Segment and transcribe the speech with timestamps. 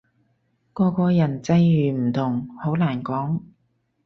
[0.73, 3.41] 個個人際遇唔同，好難講